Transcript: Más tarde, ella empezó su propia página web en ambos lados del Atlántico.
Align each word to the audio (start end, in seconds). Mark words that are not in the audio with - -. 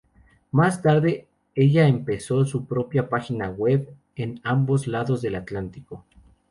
Más 0.49 0.81
tarde, 0.81 1.27
ella 1.53 1.87
empezó 1.87 2.43
su 2.43 2.65
propia 2.65 3.07
página 3.07 3.51
web 3.51 3.93
en 4.15 4.39
ambos 4.43 4.87
lados 4.87 5.21
del 5.21 5.35
Atlántico. 5.35 6.05